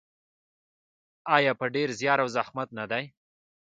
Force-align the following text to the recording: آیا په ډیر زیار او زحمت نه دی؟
آیا 1.35 1.53
په 1.59 1.65
ډیر 1.75 1.89
زیار 1.99 2.19
او 2.23 2.29
زحمت 2.35 2.69
نه 2.79 2.85
دی؟ 2.91 3.03